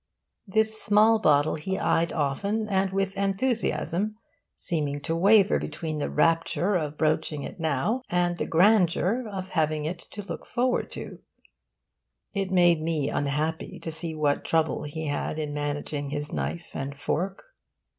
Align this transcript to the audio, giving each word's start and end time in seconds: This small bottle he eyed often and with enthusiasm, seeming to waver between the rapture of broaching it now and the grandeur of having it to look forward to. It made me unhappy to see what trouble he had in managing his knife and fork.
This 0.47 0.81
small 0.81 1.19
bottle 1.19 1.53
he 1.53 1.77
eyed 1.77 2.11
often 2.11 2.67
and 2.67 2.89
with 2.91 3.15
enthusiasm, 3.15 4.15
seeming 4.55 4.99
to 5.01 5.15
waver 5.15 5.59
between 5.59 5.99
the 5.99 6.09
rapture 6.09 6.73
of 6.73 6.97
broaching 6.97 7.43
it 7.43 7.59
now 7.59 8.01
and 8.09 8.39
the 8.39 8.47
grandeur 8.47 9.27
of 9.31 9.49
having 9.49 9.85
it 9.85 9.99
to 9.99 10.23
look 10.23 10.47
forward 10.47 10.89
to. 10.93 11.19
It 12.33 12.49
made 12.49 12.81
me 12.81 13.11
unhappy 13.11 13.77
to 13.77 13.91
see 13.91 14.15
what 14.15 14.43
trouble 14.43 14.85
he 14.85 15.05
had 15.05 15.37
in 15.37 15.53
managing 15.53 16.09
his 16.09 16.33
knife 16.33 16.71
and 16.73 16.97
fork. 16.97 17.43